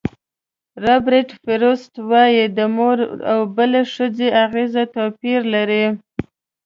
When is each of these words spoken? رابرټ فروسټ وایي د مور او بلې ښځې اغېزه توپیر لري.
رابرټ 0.83 1.29
فروسټ 1.41 1.93
وایي 2.09 2.45
د 2.57 2.59
مور 2.75 2.97
او 3.31 3.39
بلې 3.55 3.81
ښځې 3.93 4.27
اغېزه 4.45 4.83
توپیر 4.95 5.39
لري. 5.53 5.85